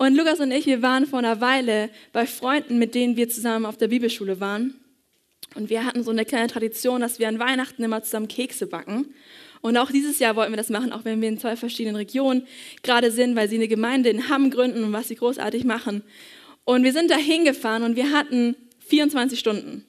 [0.03, 3.65] Und Lukas und ich, wir waren vor einer Weile bei Freunden, mit denen wir zusammen
[3.65, 4.75] auf der Bibelschule waren.
[5.55, 9.13] Und wir hatten so eine kleine Tradition, dass wir an Weihnachten immer zusammen Kekse backen.
[9.61, 12.45] Und auch dieses Jahr wollten wir das machen, auch wenn wir in zwei verschiedenen Regionen
[12.81, 16.03] gerade sind, weil sie eine Gemeinde in Hamm gründen und was sie großartig machen.
[16.65, 19.85] Und wir sind da hingefahren und wir hatten 24 Stunden.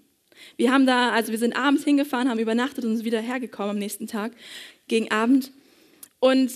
[0.57, 3.79] Wir haben da, also wir sind abends hingefahren, haben übernachtet und sind wieder hergekommen am
[3.79, 4.31] nächsten Tag
[4.87, 5.51] gegen Abend.
[6.21, 6.53] Und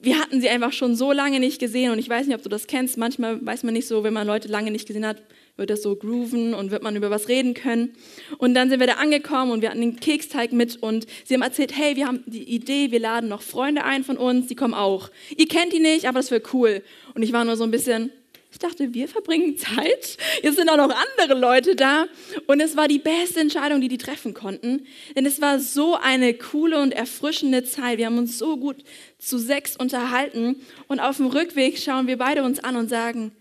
[0.00, 2.48] wir hatten sie einfach schon so lange nicht gesehen und ich weiß nicht, ob du
[2.48, 2.98] das kennst.
[2.98, 5.22] Manchmal weiß man nicht so, wenn man Leute lange nicht gesehen hat,
[5.56, 7.96] wird das so grooven und wird man über was reden können.
[8.38, 11.42] Und dann sind wir da angekommen und wir hatten den Keksteig mit und sie haben
[11.42, 14.74] erzählt, hey, wir haben die Idee, wir laden noch Freunde ein von uns, die kommen
[14.74, 15.10] auch.
[15.36, 16.82] Ihr kennt die nicht, aber das wäre cool.
[17.14, 18.12] Und ich war nur so ein bisschen,
[18.50, 20.16] ich dachte, wir verbringen Zeit.
[20.42, 22.06] Jetzt sind auch noch andere Leute da.
[22.46, 24.86] Und es war die beste Entscheidung, die die treffen konnten.
[25.14, 27.98] Denn es war so eine coole und erfrischende Zeit.
[27.98, 28.82] Wir haben uns so gut
[29.18, 30.56] zu sechs unterhalten.
[30.86, 33.32] Und auf dem Rückweg schauen wir beide uns an und sagen,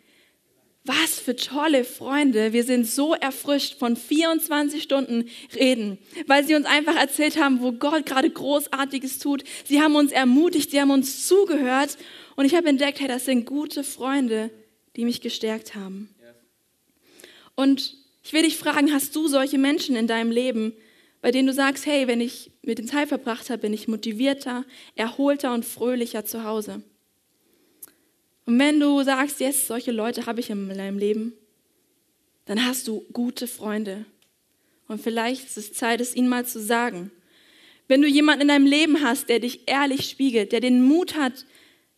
[0.84, 2.54] was für tolle Freunde.
[2.54, 7.74] Wir sind so erfrischt von 24 Stunden reden, weil sie uns einfach erzählt haben, wo
[7.74, 9.44] Gott gerade Großartiges tut.
[9.66, 11.98] Sie haben uns ermutigt, sie haben uns zugehört.
[12.38, 14.50] Und ich habe entdeckt, hey, das sind gute Freunde
[14.98, 16.10] die mich gestärkt haben.
[17.56, 20.74] Und ich will dich fragen, hast du solche Menschen in deinem Leben,
[21.22, 24.66] bei denen du sagst, hey, wenn ich mit den Zeit verbracht habe, bin ich motivierter,
[24.96, 26.84] erholter und fröhlicher zu Hause?
[28.46, 31.34] Und wenn du sagst, yes, solche Leute habe ich in meinem Leben,
[32.46, 34.06] dann hast du gute Freunde.
[34.88, 37.12] Und vielleicht ist es Zeit, es ihnen mal zu sagen.
[37.88, 41.46] Wenn du jemanden in deinem Leben hast, der dich ehrlich spiegelt, der den Mut hat,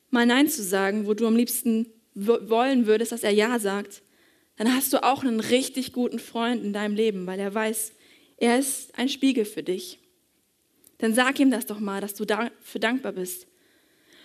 [0.10, 1.88] mal Nein zu sagen, wo du am liebsten
[2.28, 4.02] wollen würdest, dass er Ja sagt,
[4.58, 7.94] dann hast du auch einen richtig guten Freund in deinem Leben, weil er weiß,
[8.38, 10.00] er ist ein Spiegel für dich.
[10.98, 13.48] Dann sag ihm das doch mal, dass du dafür dankbar bist.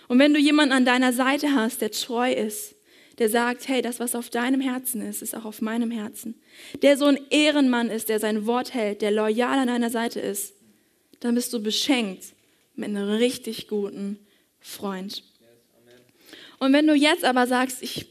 [0.09, 2.75] Und wenn du jemanden an deiner Seite hast, der treu ist,
[3.19, 6.35] der sagt, hey, das, was auf deinem Herzen ist, ist auch auf meinem Herzen,
[6.83, 10.55] der so ein Ehrenmann ist, der sein Wort hält, der loyal an deiner Seite ist,
[11.21, 12.35] dann bist du beschenkt
[12.75, 14.19] mit einem richtig guten
[14.59, 15.23] Freund.
[16.65, 18.07] Und wenn du jetzt aber sagst, ich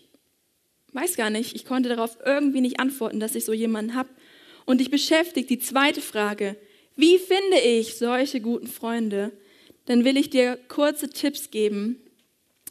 [0.92, 4.10] weiß gar nicht, ich konnte darauf irgendwie nicht antworten, dass ich so jemanden habe,
[4.66, 6.56] und dich beschäftigt die zweite Frage,
[6.96, 9.32] wie finde ich solche guten Freunde,
[9.86, 12.00] dann will ich dir kurze Tipps geben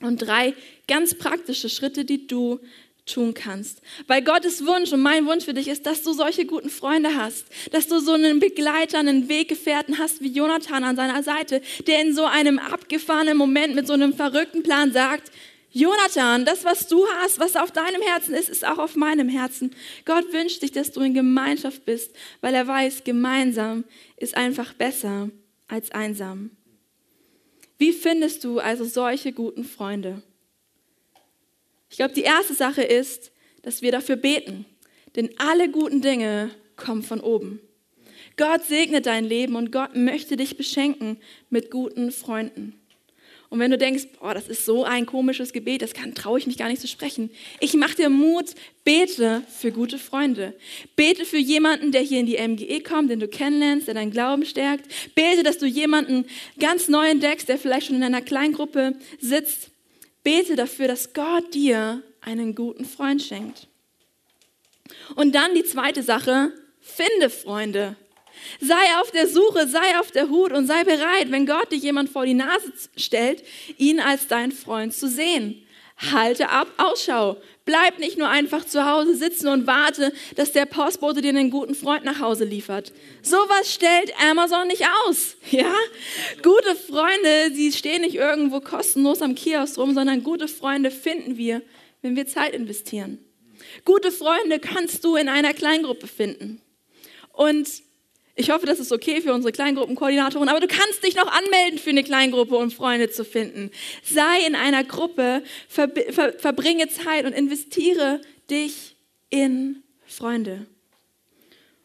[0.00, 0.54] und drei
[0.86, 2.60] ganz praktische Schritte, die du
[3.04, 3.82] tun kannst.
[4.06, 7.46] Weil Gottes Wunsch und mein Wunsch für dich ist, dass du solche guten Freunde hast,
[7.72, 12.14] dass du so einen Begleiter, einen Weggefährten hast wie Jonathan an seiner Seite, der in
[12.14, 15.32] so einem abgefahrenen Moment mit so einem verrückten Plan sagt,
[15.72, 19.74] Jonathan, das, was du hast, was auf deinem Herzen ist, ist auch auf meinem Herzen.
[20.04, 23.84] Gott wünscht sich, dass du in Gemeinschaft bist, weil er weiß, gemeinsam
[24.18, 25.30] ist einfach besser
[25.68, 26.50] als einsam.
[27.78, 30.22] Wie findest du also solche guten Freunde?
[31.88, 33.32] Ich glaube, die erste Sache ist,
[33.62, 34.66] dass wir dafür beten,
[35.16, 37.60] denn alle guten Dinge kommen von oben.
[38.36, 41.18] Gott segnet dein Leben und Gott möchte dich beschenken
[41.50, 42.81] mit guten Freunden.
[43.52, 46.56] Und wenn du denkst, boah, das ist so ein komisches Gebet, das traue ich mich
[46.56, 47.28] gar nicht zu sprechen.
[47.60, 48.46] Ich mache dir Mut,
[48.82, 50.54] bete für gute Freunde.
[50.96, 54.46] Bete für jemanden, der hier in die MGE kommt, den du kennenlernst, der deinen Glauben
[54.46, 54.86] stärkt.
[55.14, 56.24] Bete, dass du jemanden
[56.58, 59.68] ganz neu entdeckst, der vielleicht schon in einer Kleingruppe sitzt.
[60.24, 63.68] Bete dafür, dass Gott dir einen guten Freund schenkt.
[65.14, 67.96] Und dann die zweite Sache, finde Freunde.
[68.60, 72.10] Sei auf der Suche, sei auf der Hut und sei bereit, wenn Gott dir jemand
[72.10, 73.42] vor die Nase stellt,
[73.78, 75.66] ihn als dein Freund zu sehen.
[76.10, 77.36] Halte ab, Ausschau.
[77.64, 81.76] Bleib nicht nur einfach zu Hause sitzen und warte, dass der Postbote dir einen guten
[81.76, 82.92] Freund nach Hause liefert.
[83.22, 85.36] Sowas stellt Amazon nicht aus.
[85.50, 85.74] Ja?
[86.42, 91.60] Gute Freunde, sie stehen nicht irgendwo kostenlos am Kiosk rum, sondern gute Freunde finden wir,
[92.00, 93.18] wenn wir Zeit investieren.
[93.84, 96.62] Gute Freunde kannst du in einer Kleingruppe finden.
[97.32, 97.68] Und
[98.34, 101.90] ich hoffe, das ist okay für unsere Kleingruppenkoordinatorin, aber du kannst dich noch anmelden für
[101.90, 103.70] eine Kleingruppe, um Freunde zu finden.
[104.02, 108.96] Sei in einer Gruppe, ver ver verbringe Zeit und investiere dich
[109.28, 110.66] in Freunde.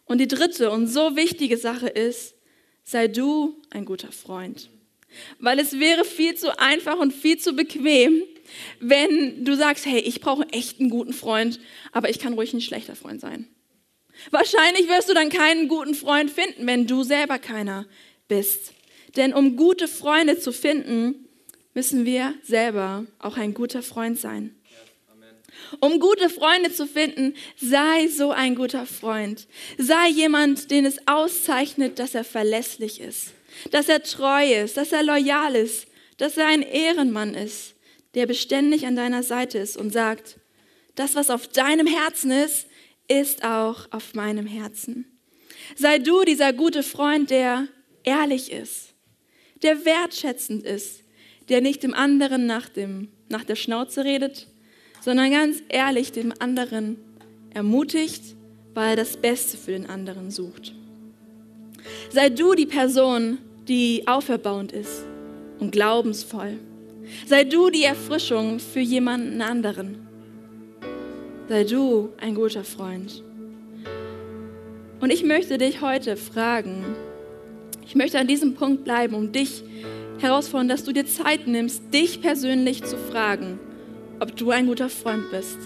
[0.06, 2.36] Und die dritte und so wichtige Sache ist,
[2.84, 4.70] sei du ein guter Freund.
[5.40, 8.24] Weil es wäre viel zu einfach und viel zu bequem,
[8.80, 11.60] wenn du sagst, hey, ich brauche echt einen guten Freund,
[11.92, 13.48] aber ich kann ruhig ein schlechter Freund sein.
[14.32, 17.86] Wahrscheinlich wirst du dann keinen guten Freund finden, wenn du selber keiner
[18.28, 18.74] bist.
[19.16, 21.28] Denn um gute Freunde zu finden,
[21.74, 24.56] müssen wir selber auch ein guter Freund sein.
[25.80, 29.48] Um gute Freunde zu finden, sei so ein guter Freund.
[29.78, 33.34] Sei jemand, den es auszeichnet, dass er verlässlich ist,
[33.72, 37.76] dass er treu ist, dass er loyal ist, dass er ein Ehrenmann ist,
[38.14, 40.38] der beständig an deiner Seite ist und sagt,
[40.96, 42.68] das, was auf deinem Herzen ist,
[43.08, 45.06] ist auch auf meinem Herzen.
[45.76, 47.68] Sei du dieser gute Freund, der
[48.04, 48.94] ehrlich ist,
[49.64, 51.04] der wertschätzend ist,
[51.50, 54.48] der nicht dem anderen nach, dem, nach der Schnauze redet,
[55.02, 56.98] sondern ganz ehrlich dem anderen
[57.54, 58.36] ermutigt,
[58.74, 60.74] weil er das Beste für den anderen sucht.
[62.12, 65.04] Sei du die Person, die auferbauend ist
[65.60, 66.60] und glaubensvoll.
[67.26, 70.07] Sei du die Erfrischung für jemanden anderen
[71.48, 73.24] sei du ein guter Freund.
[75.00, 76.84] Und ich möchte dich heute fragen,
[77.86, 79.64] ich möchte an diesem Punkt bleiben, um dich
[80.20, 83.60] herausfordern, dass du dir Zeit nimmst, dich persönlich zu fragen,
[84.20, 85.58] ob du ein guter Freund bist.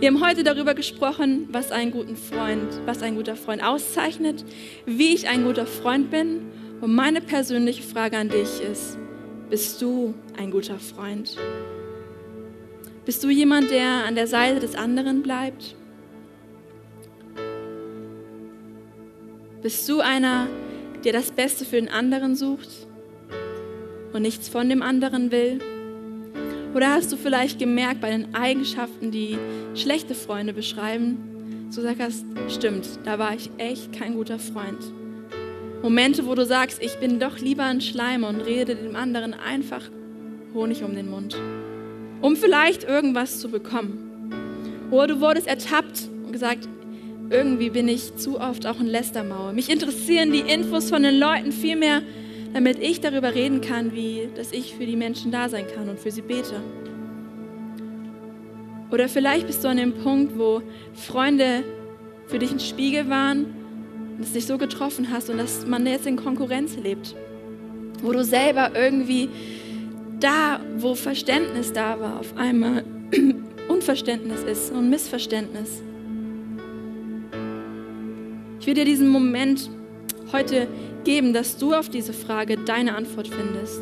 [0.00, 4.44] Wir haben heute darüber gesprochen, was einen guten Freund, was ein guter Freund auszeichnet,
[4.86, 6.46] wie ich ein guter Freund bin.
[6.80, 8.96] Und meine persönliche Frage an dich ist,
[9.50, 11.36] bist du ein guter Freund?
[13.08, 15.74] Bist du jemand, der an der Seite des anderen bleibt?
[19.62, 20.46] Bist du einer,
[21.04, 22.68] der das Beste für den anderen sucht
[24.12, 25.58] und nichts von dem anderen will?
[26.74, 29.38] Oder hast du vielleicht gemerkt bei den Eigenschaften, die
[29.74, 34.84] schlechte Freunde beschreiben, du sagst, stimmt, da war ich echt kein guter Freund.
[35.80, 39.84] Momente, wo du sagst, ich bin doch lieber ein Schleimer und rede dem anderen einfach
[40.52, 41.38] Honig um den Mund
[42.20, 44.30] um vielleicht irgendwas zu bekommen.
[44.90, 46.68] Oder du wurdest ertappt und gesagt,
[47.30, 49.52] irgendwie bin ich zu oft auch ein Lästermauer.
[49.52, 52.02] Mich interessieren die Infos von den Leuten viel mehr,
[52.54, 55.98] damit ich darüber reden kann, wie dass ich für die Menschen da sein kann und
[55.98, 56.62] für sie bete.
[58.90, 60.62] Oder vielleicht bist du an dem Punkt, wo
[60.94, 61.62] Freunde
[62.26, 63.44] für dich ein Spiegel waren
[64.16, 67.14] und es dich so getroffen hast und dass man jetzt in Konkurrenz lebt.
[68.02, 69.28] Wo du selber irgendwie
[70.20, 72.84] da, wo Verständnis da war, auf einmal
[73.68, 75.82] Unverständnis ist und Missverständnis.
[78.60, 79.70] Ich will dir diesen Moment
[80.32, 80.68] heute
[81.04, 83.80] geben, dass du auf diese Frage deine Antwort findest.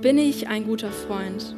[0.00, 1.56] Bin ich ein guter Freund?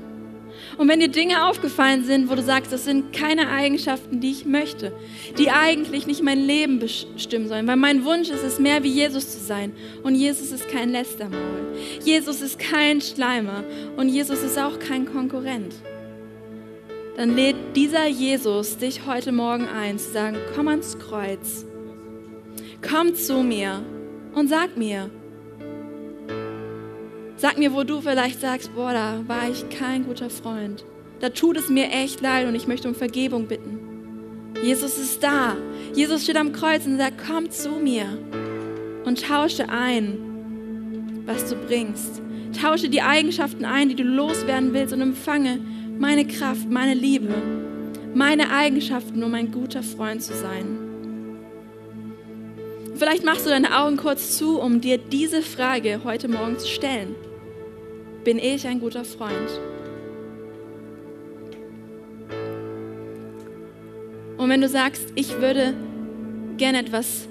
[0.79, 4.47] Und wenn dir Dinge aufgefallen sind, wo du sagst, das sind keine Eigenschaften, die ich
[4.47, 4.93] möchte,
[5.37, 9.33] die eigentlich nicht mein Leben bestimmen sollen, weil mein Wunsch ist es, mehr wie Jesus
[9.33, 9.73] zu sein.
[10.05, 11.77] Und Jesus ist kein Lästermaul.
[12.05, 13.65] Jesus ist kein Schleimer.
[13.97, 15.75] Und Jesus ist auch kein Konkurrent.
[17.17, 21.67] Dann lädt dieser Jesus dich heute Morgen ein, zu sagen, komm ans Kreuz.
[22.89, 23.83] Komm zu mir
[24.33, 25.11] und sag mir,
[27.41, 30.85] Sag mir, wo du vielleicht sagst, boah, da war ich kein guter Freund.
[31.21, 33.79] Da tut es mir echt leid und ich möchte um Vergebung bitten.
[34.61, 35.57] Jesus ist da.
[35.95, 38.07] Jesus steht am Kreuz und sagt, komm zu mir
[39.05, 40.19] und tausche ein,
[41.27, 42.21] was du bringst.
[42.61, 45.61] Tausche die Eigenschaften ein, die du loswerden willst und empfange
[45.97, 47.33] meine Kraft, meine Liebe,
[48.15, 50.77] meine Eigenschaften, um ein guter Freund zu sein.
[52.97, 57.15] Vielleicht machst du deine Augen kurz zu, um dir diese Frage heute Morgen zu stellen
[58.29, 59.49] bin ich ein guter Freund.
[64.37, 65.73] Und wenn du sagst, ich würde
[66.59, 67.27] gerne etwas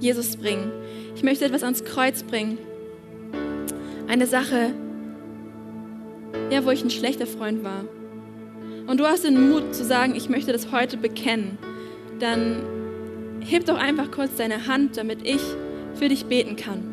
[0.00, 0.72] Jesus bringen,
[1.14, 2.56] ich möchte etwas ans Kreuz bringen,
[4.08, 4.70] eine Sache,
[6.50, 7.84] ja, wo ich ein schlechter Freund war,
[8.86, 11.58] und du hast den Mut zu sagen, ich möchte das heute bekennen,
[12.20, 12.62] dann
[13.40, 15.42] heb doch einfach kurz deine Hand, damit ich
[15.92, 16.91] für dich beten kann.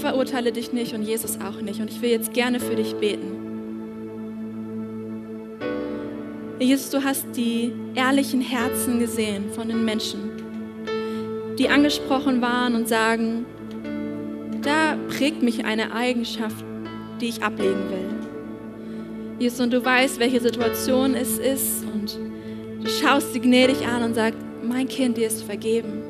[0.00, 1.80] Verurteile dich nicht und Jesus auch nicht.
[1.80, 3.40] Und ich will jetzt gerne für dich beten.
[6.58, 10.18] Jesus, du hast die ehrlichen Herzen gesehen von den Menschen,
[11.58, 13.46] die angesprochen waren und sagen,
[14.60, 16.64] da prägt mich eine Eigenschaft,
[17.20, 18.10] die ich ablegen will.
[19.38, 22.18] Jesus, und du weißt, welche Situation es ist und
[22.82, 26.02] du schaust sie gnädig an und sagst, mein Kind, dir ist vergeben.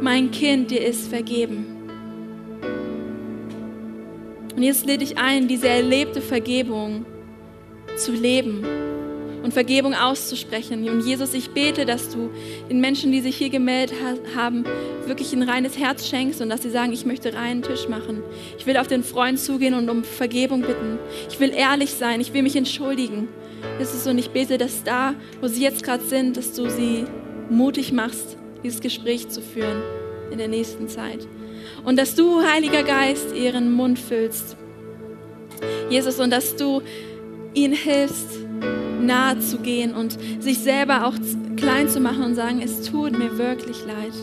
[0.00, 1.71] Mein Kind, dir ist vergeben.
[4.56, 7.06] Und jetzt lädt dich ein, diese erlebte Vergebung
[7.96, 8.64] zu leben
[9.42, 10.88] und Vergebung auszusprechen.
[10.88, 12.30] Und Jesus, ich bete, dass du
[12.70, 13.96] den Menschen, die sich hier gemeldet
[14.36, 14.64] haben,
[15.06, 18.22] wirklich ein reines Herz schenkst und dass sie sagen, ich möchte reinen Tisch machen.
[18.58, 20.98] Ich will auf den Freund zugehen und um Vergebung bitten.
[21.28, 23.28] Ich will ehrlich sein, ich will mich entschuldigen.
[23.78, 27.04] Jesus, und ich bete, dass da, wo sie jetzt gerade sind, dass du sie
[27.50, 29.82] mutig machst, dieses Gespräch zu führen
[30.30, 31.26] in der nächsten Zeit.
[31.84, 34.56] Und dass du, Heiliger Geist, ihren Mund füllst.
[35.90, 36.82] Jesus, und dass du
[37.54, 38.38] ihnen hilfst,
[39.00, 41.14] nahe zu gehen und sich selber auch
[41.56, 44.14] klein zu machen und sagen, es tut mir wirklich leid.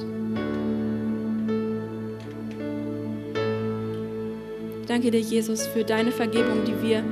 [4.88, 7.04] Danke dir, Jesus, für deine Vergebung, die wir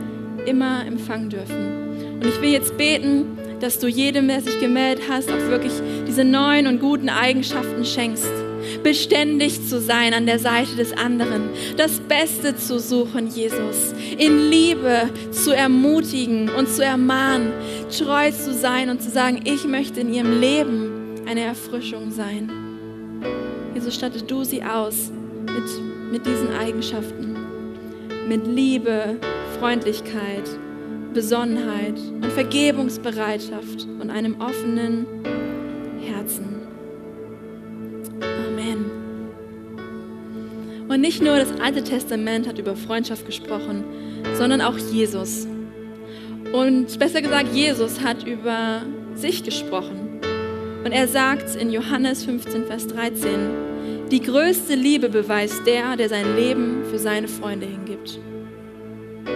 [0.45, 2.15] immer empfangen dürfen.
[2.15, 5.73] Und ich will jetzt beten, dass du jedem, der sich gemeldet hast, auch wirklich
[6.07, 8.46] diese neuen und guten Eigenschaften schenkst
[8.83, 15.09] beständig zu sein an der Seite des anderen, das Beste zu suchen, Jesus, in Liebe
[15.31, 17.51] zu ermutigen und zu ermahnen,
[17.95, 22.49] treu zu sein und zu sagen, ich möchte in ihrem Leben eine Erfrischung sein.
[23.73, 25.11] Jesus, statte du sie aus
[25.45, 27.35] mit, mit diesen Eigenschaften,
[28.27, 29.17] mit Liebe,
[29.59, 30.43] Freundlichkeit,
[31.13, 35.05] Besonnenheit und Vergebungsbereitschaft und einem offenen
[35.99, 36.56] Herzen.
[40.97, 43.83] Und nicht nur das Alte Testament hat über Freundschaft gesprochen,
[44.33, 45.47] sondern auch Jesus.
[46.51, 48.81] Und besser gesagt, Jesus hat über
[49.13, 50.19] sich gesprochen.
[50.83, 53.29] Und er sagt in Johannes 15, Vers 13,
[54.09, 58.19] die größte Liebe beweist der, der sein Leben für seine Freunde hingibt.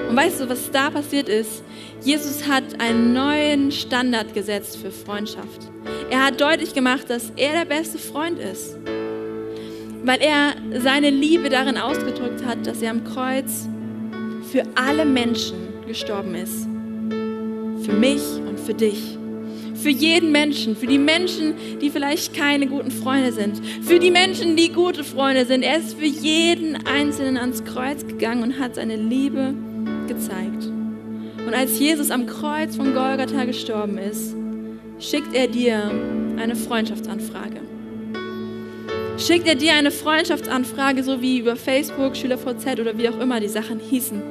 [0.10, 1.62] Und weißt du, was da passiert ist?
[2.02, 5.70] Jesus hat einen neuen Standard gesetzt für Freundschaft.
[6.10, 8.80] Er hat deutlich gemacht, dass er der beste Freund ist
[10.04, 13.68] weil er seine Liebe darin ausgedrückt hat, dass er am Kreuz
[14.52, 16.68] für alle Menschen gestorben ist.
[17.86, 19.18] Für mich und für dich.
[19.76, 24.56] Für jeden Menschen, für die Menschen, die vielleicht keine guten Freunde sind, für die Menschen,
[24.56, 25.64] die gute Freunde sind.
[25.64, 29.56] Er ist für jeden Einzelnen ans Kreuz gegangen und hat seine Liebe
[30.08, 30.66] gezeigt.
[31.48, 34.36] Und als Jesus am Kreuz von Golgatha gestorben ist,
[35.00, 35.92] schickt er dir
[36.38, 37.71] eine Freundschaftsanfrage
[39.22, 43.48] schickt er dir eine Freundschaftsanfrage, so wie über Facebook, SchülerVZ oder wie auch immer die
[43.48, 44.22] Sachen hießen.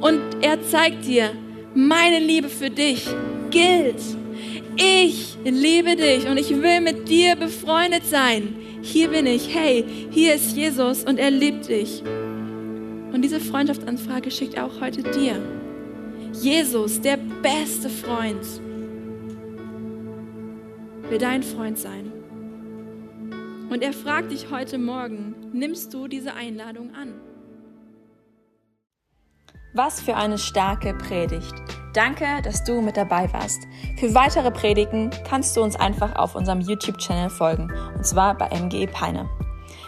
[0.00, 1.30] Und er zeigt dir,
[1.74, 3.06] meine Liebe für dich
[3.50, 4.00] gilt.
[4.76, 8.54] Ich liebe dich und ich will mit dir befreundet sein.
[8.82, 9.54] Hier bin ich.
[9.54, 12.02] Hey, hier ist Jesus und er liebt dich.
[13.12, 15.36] Und diese Freundschaftsanfrage schickt er auch heute dir.
[16.32, 18.40] Jesus, der beste Freund,
[21.08, 22.09] will dein Freund sein.
[23.70, 27.14] Und er fragt dich heute Morgen, nimmst du diese Einladung an?
[29.74, 31.54] Was für eine starke Predigt.
[31.94, 33.62] Danke, dass du mit dabei warst.
[33.96, 38.88] Für weitere Predigten kannst du uns einfach auf unserem YouTube-Channel folgen, und zwar bei MGE
[38.88, 39.28] Peine.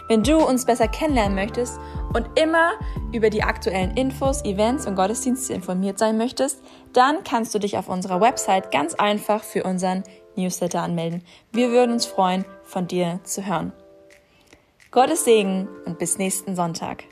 [0.07, 1.77] Wenn du uns besser kennenlernen möchtest
[2.13, 2.71] und immer
[3.11, 6.61] über die aktuellen Infos, Events und Gottesdienste informiert sein möchtest,
[6.93, 10.03] dann kannst du dich auf unserer Website ganz einfach für unseren
[10.35, 11.23] Newsletter anmelden.
[11.51, 13.71] Wir würden uns freuen, von dir zu hören.
[14.89, 17.03] Gottes Segen und bis nächsten Sonntag.